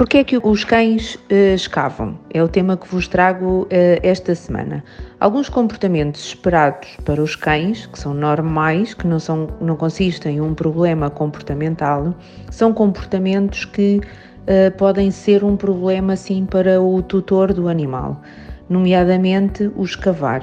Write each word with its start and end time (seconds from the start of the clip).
Porquê 0.00 0.16
é 0.16 0.24
que 0.24 0.38
os 0.42 0.64
cães 0.64 1.16
uh, 1.16 1.54
escavam? 1.54 2.18
É 2.32 2.42
o 2.42 2.48
tema 2.48 2.74
que 2.74 2.88
vos 2.88 3.06
trago 3.06 3.64
uh, 3.64 3.68
esta 4.02 4.34
semana. 4.34 4.82
Alguns 5.20 5.50
comportamentos 5.50 6.24
esperados 6.28 6.96
para 7.04 7.22
os 7.22 7.36
cães, 7.36 7.84
que 7.84 7.98
são 7.98 8.14
normais, 8.14 8.94
que 8.94 9.06
não, 9.06 9.20
são, 9.20 9.48
não 9.60 9.76
consistem 9.76 10.36
em 10.36 10.40
um 10.40 10.54
problema 10.54 11.10
comportamental, 11.10 12.14
são 12.50 12.72
comportamentos 12.72 13.66
que 13.66 14.00
uh, 14.00 14.74
podem 14.78 15.10
ser 15.10 15.44
um 15.44 15.54
problema 15.54 16.16
sim 16.16 16.46
para 16.46 16.80
o 16.80 17.02
tutor 17.02 17.52
do 17.52 17.68
animal, 17.68 18.22
nomeadamente 18.70 19.70
o 19.76 19.84
escavar. 19.84 20.42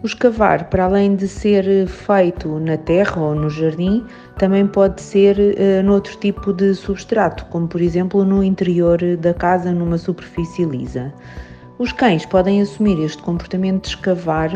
O 0.00 0.06
escavar, 0.06 0.70
para 0.70 0.84
além 0.84 1.16
de 1.16 1.26
ser 1.26 1.88
feito 1.88 2.60
na 2.60 2.76
terra 2.76 3.20
ou 3.20 3.34
no 3.34 3.50
jardim, 3.50 4.06
também 4.36 4.64
pode 4.64 5.00
ser 5.02 5.36
uh, 5.36 5.82
noutro 5.82 6.16
tipo 6.18 6.52
de 6.52 6.72
substrato, 6.72 7.44
como 7.46 7.66
por 7.66 7.80
exemplo 7.80 8.24
no 8.24 8.44
interior 8.44 9.00
da 9.16 9.34
casa, 9.34 9.72
numa 9.72 9.98
superfície 9.98 10.64
lisa. 10.64 11.12
Os 11.80 11.90
cães 11.90 12.24
podem 12.24 12.62
assumir 12.62 13.00
este 13.00 13.20
comportamento 13.20 13.82
de 13.82 13.88
escavar 13.88 14.50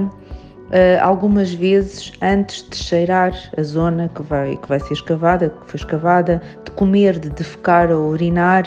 algumas 1.03 1.53
vezes 1.53 2.13
antes 2.23 2.67
de 2.69 2.77
cheirar 2.77 3.35
a 3.57 3.63
zona 3.63 4.11
que 4.15 4.23
vai, 4.23 4.57
que 4.57 4.69
vai 4.69 4.81
ser 4.81 4.95
escavada, 4.95 5.51
que 5.51 5.71
foi 5.71 5.79
escavada, 5.79 6.41
de 6.65 6.71
comer, 6.71 7.19
de 7.19 7.29
defecar 7.29 7.91
ou 7.91 8.11
urinar 8.11 8.65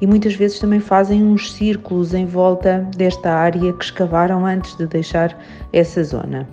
e 0.00 0.06
muitas 0.06 0.34
vezes 0.34 0.58
também 0.58 0.80
fazem 0.80 1.22
uns 1.22 1.52
círculos 1.52 2.14
em 2.14 2.24
volta 2.24 2.86
desta 2.96 3.30
área 3.30 3.72
que 3.72 3.84
escavaram 3.84 4.46
antes 4.46 4.74
de 4.76 4.86
deixar 4.86 5.36
essa 5.72 6.02
zona. 6.02 6.48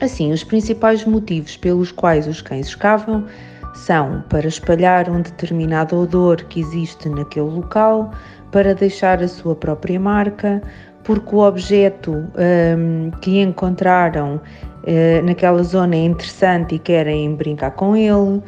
Assim, 0.00 0.32
os 0.32 0.44
principais 0.44 1.04
motivos 1.04 1.56
pelos 1.56 1.90
quais 1.90 2.26
os 2.26 2.42
cães 2.42 2.66
escavam 2.66 3.24
são 3.74 4.22
para 4.28 4.46
espalhar 4.46 5.08
um 5.08 5.20
determinado 5.20 5.96
odor 5.96 6.36
que 6.44 6.60
existe 6.60 7.08
naquele 7.08 7.46
local, 7.46 8.12
para 8.50 8.74
deixar 8.74 9.22
a 9.22 9.28
sua 9.28 9.54
própria 9.54 9.98
marca, 9.98 10.62
porque 11.04 11.36
o 11.36 11.38
objeto 11.38 12.12
um, 12.12 13.10
que 13.20 13.40
encontraram 13.40 14.36
uh, 14.36 15.24
naquela 15.24 15.62
zona 15.62 15.94
é 15.94 16.04
interessante 16.04 16.74
e 16.74 16.78
querem 16.78 17.34
brincar 17.36 17.70
com 17.72 17.94
ele, 17.94 18.12
uh, 18.14 18.42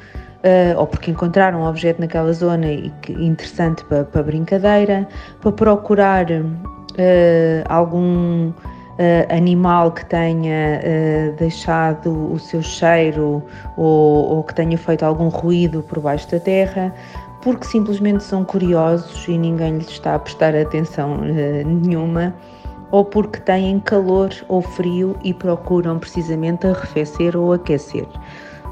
ou 0.79 0.87
porque 0.87 1.11
encontraram 1.11 1.61
um 1.61 1.67
objeto 1.67 2.01
naquela 2.01 2.33
zona 2.33 2.67
e 2.67 2.91
que 3.03 3.13
interessante 3.13 3.85
para, 3.85 4.23
brincadeira, 4.23 5.07
para 5.41 5.53
procurar 5.53 6.27
uh, 6.31 6.45
algum 7.69 8.53
animal 9.29 9.93
que 9.93 10.07
tenha 10.07 10.81
deixado 11.39 12.33
o 12.33 12.39
seu 12.39 12.63
cheiro 12.63 13.45
ou, 13.77 14.37
ou, 14.37 14.43
que 14.43 14.55
tenha 14.55 14.79
feito 14.79 15.05
algum 15.05 15.29
ruído 15.29 15.83
por 15.83 16.01
baixo 16.01 16.31
da 16.31 16.41
terra, 16.41 16.95
porque 17.47 17.65
simplesmente 17.65 18.25
são 18.25 18.45
curiosos 18.45 19.29
e 19.29 19.39
ninguém 19.39 19.79
lhes 19.79 19.89
está 19.89 20.17
a 20.17 20.19
prestar 20.19 20.53
atenção 20.57 21.19
uh, 21.19 21.65
nenhuma, 21.65 22.35
ou 22.91 23.05
porque 23.05 23.39
têm 23.39 23.79
calor 23.79 24.31
ou 24.49 24.61
frio 24.61 25.17
e 25.23 25.33
procuram 25.33 25.97
precisamente 25.97 26.67
arrefecer 26.67 27.37
ou 27.37 27.53
aquecer. 27.53 28.05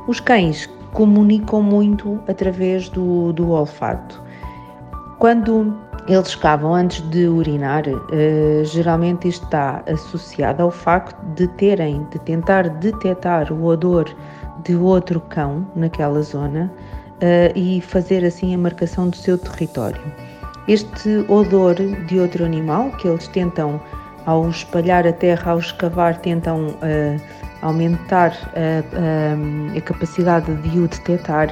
Os 0.08 0.18
cães 0.18 0.68
comunicam 0.92 1.62
muito 1.62 2.18
através 2.26 2.88
do, 2.88 3.32
do 3.32 3.50
olfato. 3.50 4.20
Quando 5.20 5.72
eles 6.08 6.26
escavam 6.26 6.74
antes 6.74 7.00
de 7.10 7.28
urinar, 7.28 7.84
uh, 7.86 8.64
geralmente 8.64 9.28
isto 9.28 9.44
está 9.44 9.84
associado 9.86 10.64
ao 10.64 10.72
facto 10.72 11.24
de 11.36 11.46
terem 11.46 12.04
de 12.10 12.18
tentar 12.18 12.68
detectar 12.68 13.52
o 13.52 13.66
odor 13.66 14.12
de 14.64 14.74
outro 14.74 15.20
cão 15.20 15.64
naquela 15.76 16.20
zona 16.22 16.72
uh, 17.22 17.58
e 17.58 17.80
fazer 17.80 18.24
assim 18.24 18.54
a 18.54 18.58
marcação 18.58 19.08
do 19.08 19.16
seu 19.16 19.38
território. 19.38 20.00
Este 20.66 21.24
odor 21.28 21.74
de 22.06 22.18
outro 22.18 22.44
animal 22.44 22.90
que 22.92 23.08
eles 23.08 23.28
tentam, 23.28 23.80
ao 24.26 24.48
espalhar 24.48 25.06
a 25.06 25.12
terra, 25.12 25.52
ao 25.52 25.58
escavar, 25.58 26.18
tentam 26.18 26.68
uh, 26.68 27.20
aumentar 27.62 28.32
a, 28.54 29.74
a, 29.74 29.78
a, 29.78 29.80
capacidade 29.80 30.54
de 30.54 30.78
o 30.78 30.88
detectar 30.88 31.48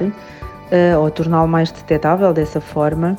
ou 0.99 1.11
torná-lo 1.11 1.47
mais 1.47 1.71
detectável 1.71 2.33
dessa 2.33 2.59
forma 2.59 3.15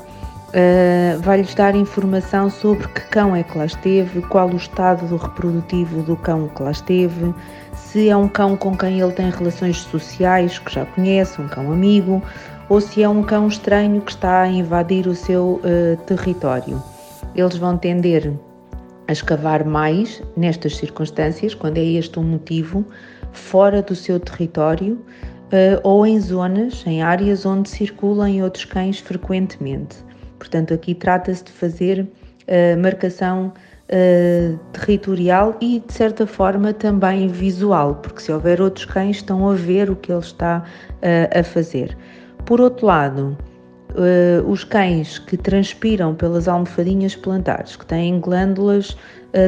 Uh, 0.54 1.18
vai-lhes 1.20 1.52
dar 1.52 1.74
informação 1.74 2.48
sobre 2.48 2.86
que 2.86 3.00
cão 3.08 3.34
é 3.34 3.42
que 3.42 3.58
lá 3.58 3.66
esteve, 3.66 4.22
qual 4.22 4.48
o 4.48 4.54
estado 4.54 5.04
do 5.08 5.16
reprodutivo 5.16 6.00
do 6.04 6.16
cão 6.16 6.46
que 6.46 6.62
lá 6.62 6.70
esteve, 6.70 7.34
se 7.94 8.08
é 8.08 8.16
um 8.16 8.26
cão 8.26 8.56
com 8.56 8.76
quem 8.76 9.00
ele 9.00 9.12
tem 9.12 9.30
relações 9.30 9.76
sociais, 9.82 10.58
que 10.58 10.74
já 10.74 10.84
conhece, 10.84 11.40
um 11.40 11.46
cão 11.46 11.70
amigo, 11.70 12.20
ou 12.68 12.80
se 12.80 13.04
é 13.04 13.08
um 13.08 13.22
cão 13.22 13.46
estranho 13.46 14.00
que 14.00 14.10
está 14.10 14.42
a 14.42 14.48
invadir 14.48 15.06
o 15.06 15.14
seu 15.14 15.60
uh, 15.62 15.96
território. 16.04 16.82
Eles 17.36 17.56
vão 17.56 17.78
tender 17.78 18.32
a 19.06 19.12
escavar 19.12 19.64
mais 19.64 20.20
nestas 20.36 20.76
circunstâncias, 20.76 21.54
quando 21.54 21.78
é 21.78 21.84
este 21.84 22.18
um 22.18 22.24
motivo, 22.24 22.84
fora 23.30 23.80
do 23.80 23.94
seu 23.94 24.18
território 24.18 24.94
uh, 24.94 25.80
ou 25.84 26.04
em 26.04 26.18
zonas, 26.18 26.82
em 26.88 27.00
áreas 27.00 27.46
onde 27.46 27.68
circulam 27.68 28.42
outros 28.42 28.64
cães 28.64 28.98
frequentemente. 28.98 29.98
Portanto, 30.40 30.74
aqui 30.74 30.96
trata-se 30.96 31.44
de 31.44 31.52
fazer 31.52 32.00
uh, 32.00 32.82
marcação 32.82 33.52
uh, 33.90 34.58
territorial 34.72 35.56
e, 35.60 35.80
de 35.80 35.92
certa 35.92 36.26
forma, 36.26 36.72
também 36.72 37.28
visual, 37.28 37.96
porque 37.96 38.20
se 38.20 38.32
houver 38.32 38.60
outros 38.60 38.84
cães, 38.84 39.16
estão 39.16 39.48
a 39.48 39.54
ver 39.54 39.90
o 39.90 39.96
que 39.96 40.12
ele 40.12 40.20
está 40.20 40.62
uh, 40.62 41.38
a 41.38 41.42
fazer. 41.42 41.96
Por 42.44 42.60
outro 42.60 42.86
lado, 42.86 43.36
uh, 43.90 44.50
os 44.50 44.64
cães 44.64 45.18
que 45.18 45.36
transpiram 45.36 46.14
pelas 46.14 46.48
almofadinhas 46.48 47.16
plantares, 47.16 47.76
que 47.76 47.86
têm 47.86 48.20
glândulas 48.20 48.96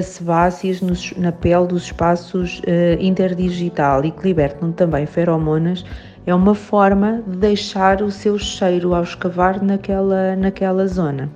sebáceas 0.03 0.81
nos, 0.81 1.13
na 1.17 1.31
pele 1.31 1.69
dos 1.69 1.85
espaços 1.85 2.61
interdigital 2.99 4.05
e 4.05 4.11
que 4.11 4.27
libertam 4.27 4.73
também 4.73 5.07
feromonas, 5.07 5.85
é 6.27 6.35
uma 6.35 6.57
forma 6.57 7.23
de 7.25 7.37
deixar 7.37 8.03
o 8.03 8.11
seu 8.11 8.37
cheiro 8.37 8.97
ao 8.97 9.05
escavar 9.05 9.63
naquela, 9.63 10.35
naquela 10.35 10.89
zona. 10.89 11.31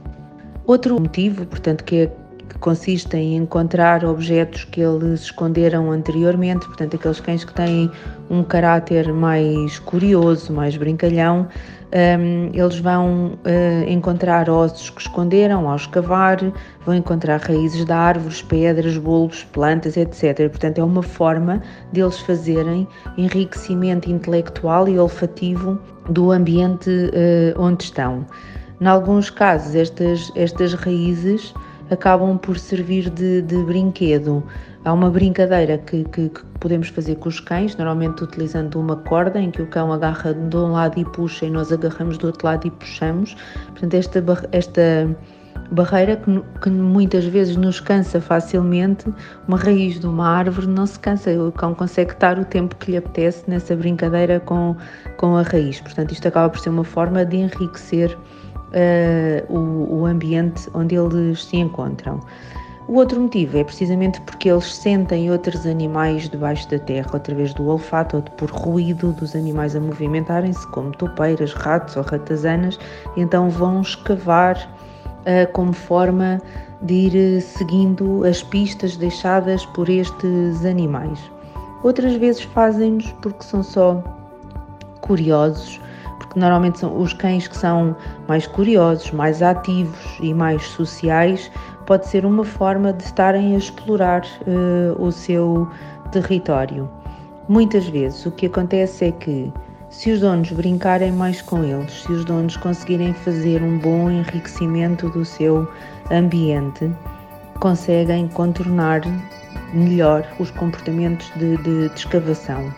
Outro 0.66 1.00
motivo, 1.00 1.46
portanto, 1.46 1.84
que, 1.84 1.96
é, 2.02 2.12
consiste 2.60 3.16
em 3.16 3.37
encontrar 3.37 4.04
objetos 4.04 4.65
que 4.65 4.81
eles 4.81 5.22
esconderam 5.22 5.91
anteriormente, 5.91 6.66
portanto, 6.66 6.97
aqueles 6.97 7.19
cães 7.19 7.44
que 7.44 7.54
têm 7.54 7.91
um 8.28 8.44
caráter 8.44 9.12
mais 9.12 9.78
curioso, 9.81 10.53
mais 10.53 10.76
brincalhão, 10.76 11.48
um, 11.93 12.50
eles 12.54 12.78
vão 12.78 13.32
uh, 13.44 13.91
encontrar 13.91 14.48
ossos 14.48 14.91
que 14.91 15.00
esconderam 15.00 15.69
ao 15.69 15.75
escavar, 15.75 16.38
vão 16.87 16.94
encontrar 16.94 17.41
raízes 17.41 17.84
de 17.84 17.93
árvores, 17.93 18.43
pedras, 18.43 18.97
bulbos, 18.97 19.42
plantas, 19.42 19.97
etc. 19.97 20.48
Portanto, 20.48 20.78
é 20.78 20.84
uma 20.84 21.03
forma 21.03 21.60
deles 21.92 22.21
fazerem 22.21 22.87
enriquecimento 23.19 24.09
intelectual 24.09 24.88
e 24.88 24.98
olfativo 24.98 25.81
do 26.09 26.31
ambiente 26.31 26.91
uh, 26.91 27.60
onde 27.60 27.84
estão. 27.84 28.25
Em 28.81 28.87
alguns 28.87 29.28
casos, 29.28 29.75
estas, 29.75 30.31
estas 30.37 30.75
raízes 30.75 31.53
acabam 31.90 32.38
por 32.38 32.58
servir 32.58 33.10
de, 33.10 33.42
de 33.42 33.62
brinquedo. 33.65 34.42
Há 34.84 34.92
uma 34.92 35.10
brincadeira 35.10 35.76
que, 35.76 36.04
que, 36.04 36.28
que, 36.28 36.44
podemos 36.59 36.88
fazer 36.88 37.16
com 37.16 37.28
os 37.28 37.41
cães, 37.41 37.76
normalmente 37.76 38.24
utilizando 38.24 38.80
uma 38.80 38.97
corda 38.97 39.38
em 39.41 39.50
que 39.50 39.60
o 39.60 39.66
cão 39.66 39.92
agarra 39.92 40.32
de 40.32 40.56
um 40.56 40.72
lado 40.72 40.98
e 40.98 41.04
puxa 41.04 41.44
e 41.47 41.50
nós 41.50 41.70
agarramos 41.70 42.16
do 42.16 42.28
outro 42.28 42.47
lado 42.47 42.66
e 42.66 42.70
puxamos. 42.70 43.36
Portanto, 43.72 43.94
esta, 43.94 44.24
esta 44.53 45.16
barreira 45.70 46.16
que, 46.16 46.42
que 46.62 46.70
muitas 46.70 47.24
vezes 47.24 47.56
nos 47.56 47.80
cansa 47.80 48.20
facilmente, 48.20 49.12
uma 49.47 49.59
raiz 49.59 50.00
de 50.00 50.06
uma 50.06 50.28
árvore 50.28 50.66
não 50.66 50.86
se 50.86 50.98
cansa, 50.98 51.30
o 51.30 51.53
cão 51.53 51.74
consegue 51.74 52.12
estar 52.12 52.38
o 52.38 52.44
tempo 52.44 52.74
que 52.76 52.92
lhe 52.92 52.97
apetece 52.97 53.44
nessa 53.48 53.76
brincadeira 53.76 54.41
com, 54.41 54.76
com 55.16 55.36
a 55.36 55.42
raiz. 55.42 55.80
Portanto, 55.80 56.12
isto 56.12 56.26
acaba 56.26 56.48
por 56.48 56.59
ser 56.60 56.70
uma 56.70 56.84
forma 56.84 57.24
de 57.24 57.36
enriquecer 57.36 58.16
uh, 58.70 59.52
o, 59.52 60.00
o 60.00 60.06
ambiente 60.06 60.68
onde 60.74 60.94
eles 60.96 61.44
se 61.44 61.56
encontram. 61.56 62.20
O 62.88 62.94
outro 62.94 63.20
motivo 63.20 63.56
é 63.56 63.62
precisamente 63.62 64.20
porque 64.22 64.50
eles 64.50 64.74
sentem 64.74 65.30
outros 65.30 65.64
animais 65.64 66.28
debaixo 66.28 66.68
da 66.68 66.78
terra 66.78 67.08
através 67.14 67.54
do 67.54 67.68
olfato 67.68 68.16
ou 68.16 68.22
por 68.22 68.50
ruído 68.50 69.12
dos 69.12 69.36
animais 69.36 69.76
a 69.76 69.80
movimentarem-se, 69.80 70.66
como 70.72 70.90
topeiras, 70.90 71.52
ratos 71.52 71.96
ou 71.96 72.02
ratazanas, 72.02 72.80
então 73.16 73.48
vão 73.48 73.80
escavar 73.80 74.56
uh, 75.20 75.52
como 75.52 75.72
forma 75.72 76.42
de 76.82 76.94
ir 76.94 77.40
seguindo 77.42 78.24
as 78.24 78.42
pistas 78.42 78.96
deixadas 78.96 79.64
por 79.66 79.88
estes 79.88 80.64
animais. 80.64 81.20
Outras 81.84 82.14
vezes 82.16 82.42
fazem-nos 82.42 83.12
porque 83.22 83.44
são 83.44 83.62
só 83.62 84.02
curiosos, 85.00 85.80
porque 86.30 86.38
normalmente 86.38 86.78
são 86.78 86.97
os 86.97 87.12
cães 87.12 87.48
que 87.48 87.56
são 87.56 87.97
mais 88.28 88.47
curiosos, 88.47 89.10
mais 89.10 89.42
ativos 89.42 89.98
e 90.21 90.32
mais 90.32 90.62
sociais, 90.62 91.50
pode 91.86 92.06
ser 92.06 92.24
uma 92.24 92.44
forma 92.44 92.92
de 92.92 93.03
estarem 93.03 93.54
a 93.56 93.59
explorar 93.59 94.22
uh, 94.47 95.03
o 95.03 95.10
seu 95.10 95.68
território. 96.12 96.88
Muitas 97.48 97.88
vezes 97.88 98.24
o 98.27 98.30
que 98.30 98.47
acontece 98.47 99.06
é 99.06 99.10
que 99.10 99.53
se 99.88 100.12
os 100.12 100.21
donos 100.21 100.53
brincarem 100.53 101.10
mais 101.10 101.42
com 101.42 101.65
eles, 101.65 102.03
se 102.04 102.12
os 102.12 102.24
donos 102.24 102.56
conseguirem 102.56 103.12
fazer 103.12 103.60
um 103.60 103.77
bom 103.80 104.09
enriquecimento 104.09 105.10
do 105.10 105.24
seu 105.24 105.68
ambiente, 106.12 106.88
conseguem 107.59 108.28
contornar 108.28 109.00
melhor 109.74 110.24
os 110.38 110.53
comportamentos 110.53 111.28
de, 111.34 111.56
de, 111.56 111.88
de 111.88 111.94
escavação. 111.97 112.72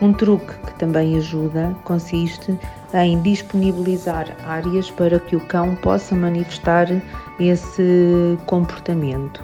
Um 0.00 0.12
truque 0.12 0.54
que 0.64 0.74
também 0.78 1.16
ajuda 1.16 1.74
consiste 1.82 2.56
em 2.94 3.20
disponibilizar 3.20 4.28
áreas 4.46 4.90
para 4.92 5.18
que 5.18 5.34
o 5.34 5.40
cão 5.40 5.74
possa 5.74 6.14
manifestar 6.14 6.86
esse 7.40 8.38
comportamento. 8.46 9.42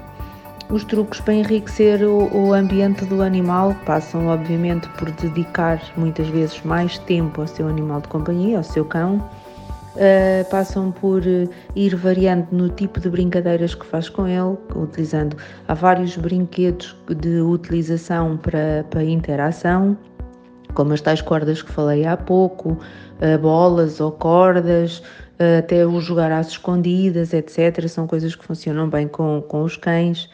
Os 0.71 0.85
truques 0.85 1.21
para 1.21 1.35
enriquecer 1.35 2.03
o, 2.03 2.53
ambiente 2.53 3.05
do 3.05 3.21
animal 3.21 3.75
passam, 3.85 4.29
obviamente, 4.29 4.89
por 4.91 5.11
dedicar 5.11 5.83
muitas 5.97 6.29
vezes 6.29 6.63
mais 6.63 6.99
tempo 6.99 7.41
ao 7.41 7.47
seu 7.47 7.69
animal 7.69 8.01
de 8.01 8.09
companhia, 8.09 8.57
ao 8.57 8.65
seu 8.65 8.85
cão. 8.85 9.17
Uh, 9.95 10.51
passam 10.51 10.91
por 10.91 11.23
ir 11.77 11.95
variando 11.95 12.49
no 12.51 12.69
tipo 12.69 12.99
de 12.99 13.09
brincadeiras 13.09 13.77
que 13.77 13.87
faz 13.87 14.09
com 14.09 14.27
ele, 14.27 14.57
utilizando 14.75 15.37
há 15.69 15.75
vários 15.75 16.17
brinquedos 16.17 16.97
de 17.09 17.41
utilização 17.41 18.37
para, 18.37 18.85
para 18.91 19.05
interação 19.05 19.97
como 20.75 20.93
as 20.93 21.01
tais 21.01 21.23
cordas 21.23 21.63
que 21.63 21.73
falei 21.73 22.05
há 22.05 22.17
pouco, 22.17 22.79
eh, 23.21 23.39
bolas 23.39 24.01
ou 24.01 24.13
cordas, 24.13 25.03
eh, 25.39 25.59
até 25.59 25.87
o 25.87 26.01
jogar 26.01 26.31
às 26.33 26.49
escondidas, 26.49 27.33
etc. 27.33 27.89
São 27.89 28.07
coisas 28.07 28.35
que 28.35 28.45
funcionam 28.45 28.89
bem 28.89 29.09
com, 29.09 29.43
com 29.49 29.63
os 29.63 29.77
cães. 29.77 30.29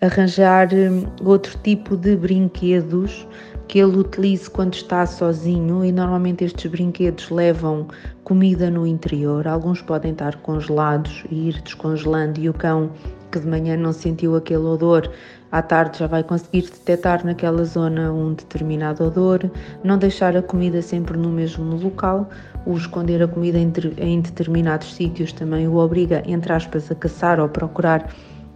Arranjar 0.00 0.68
hum, 0.74 1.06
outro 1.24 1.56
tipo 1.62 1.96
de 1.96 2.16
brinquedos 2.16 3.26
que 3.68 3.78
ele 3.78 3.96
utilize 3.96 4.50
quando 4.50 4.74
está 4.74 5.06
sozinho 5.06 5.84
e 5.84 5.92
normalmente 5.92 6.44
estes 6.44 6.70
brinquedos 6.70 7.30
levam 7.30 7.86
comida 8.24 8.70
no 8.70 8.86
interior. 8.86 9.46
Alguns 9.46 9.80
podem 9.80 10.12
estar 10.12 10.36
congelados 10.42 11.24
e 11.30 11.48
ir 11.48 11.62
descongelando 11.62 12.40
e 12.40 12.48
o 12.48 12.54
cão 12.54 12.90
que 13.32 13.40
de 13.40 13.48
manhã 13.48 13.76
não 13.76 13.92
sentiu 13.92 14.36
aquele 14.36 14.64
odor 14.64 15.10
à 15.50 15.60
tarde 15.62 15.98
já 15.98 16.06
vai 16.06 16.22
conseguir 16.22 16.62
detectar 16.62 17.24
naquela 17.24 17.64
zona 17.64 18.12
um 18.12 18.34
determinado 18.34 19.04
odor, 19.04 19.50
não 19.82 19.98
deixar 19.98 20.36
a 20.36 20.42
comida 20.42 20.80
sempre 20.80 21.16
no 21.16 21.30
mesmo 21.30 21.76
local, 21.76 22.28
o 22.66 22.76
esconder 22.76 23.22
a 23.22 23.28
comida 23.28 23.58
em 23.58 24.20
determinados 24.20 24.94
sítios 24.94 25.32
também 25.32 25.66
o 25.66 25.76
obriga, 25.76 26.22
entre 26.26 26.52
aspas, 26.52 26.90
a 26.90 26.94
caçar 26.94 27.40
ou 27.40 27.48
procurar 27.48 28.08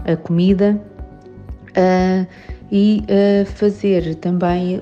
a 0.04 0.16
comida. 0.16 0.80
Uh, 1.70 2.26
e 2.72 3.04
uh, 3.04 3.46
fazer 3.46 4.16
também 4.16 4.80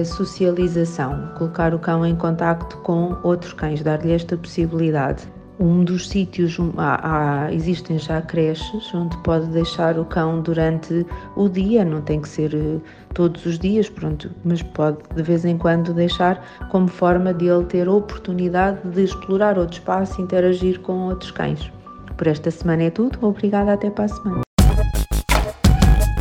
a 0.00 0.02
socialização, 0.02 1.30
colocar 1.36 1.74
o 1.74 1.78
cão 1.78 2.06
em 2.06 2.16
contacto 2.16 2.78
com 2.78 3.14
outros 3.22 3.52
cães, 3.52 3.82
dar-lhe 3.82 4.12
esta 4.12 4.34
possibilidade 4.34 5.28
um 5.58 5.84
dos 5.84 6.08
sítios, 6.08 6.56
há, 6.76 7.46
há, 7.46 7.52
existem 7.52 7.98
já 7.98 8.22
creches 8.22 8.94
onde 8.94 9.16
pode 9.18 9.46
deixar 9.48 9.98
o 9.98 10.04
cão 10.04 10.40
durante 10.40 11.04
o 11.36 11.48
dia, 11.48 11.84
não 11.84 12.00
tem 12.00 12.20
que 12.20 12.28
ser 12.28 12.54
eh, 12.54 12.78
todos 13.12 13.44
os 13.44 13.58
dias, 13.58 13.88
pronto, 13.88 14.30
mas 14.44 14.62
pode 14.62 14.98
de 15.14 15.22
vez 15.22 15.44
em 15.44 15.58
quando 15.58 15.92
deixar 15.92 16.44
como 16.70 16.86
forma 16.88 17.34
de 17.34 17.46
ele 17.46 17.64
ter 17.64 17.88
a 17.88 17.92
oportunidade 17.92 18.88
de 18.88 19.02
explorar 19.02 19.58
outro 19.58 19.78
espaço 19.78 20.20
e 20.20 20.24
interagir 20.24 20.80
com 20.80 21.08
outros 21.08 21.30
cães. 21.32 21.70
Por 22.16 22.26
esta 22.26 22.50
semana 22.50 22.84
é 22.84 22.90
tudo, 22.90 23.18
obrigada, 23.22 23.72
até 23.72 23.90
para 23.90 24.04
a 24.04 24.08
semana. 24.08 24.42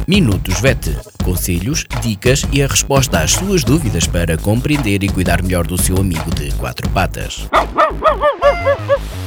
Minutos 0.08 0.62
VET. 0.62 0.98
Conselhos, 1.24 1.86
dicas 2.02 2.44
e 2.54 2.64
a 2.64 2.68
resposta 2.68 3.20
às 3.20 3.34
suas 3.34 3.64
dúvidas 3.64 4.08
para 4.08 4.38
compreender 4.38 5.04
e 5.04 5.10
cuidar 5.10 5.44
melhor 5.44 5.68
do 5.68 5.78
seu 5.78 5.98
amigo 5.98 6.34
de 6.34 6.54
quatro 6.56 6.90
patas. 6.92 7.46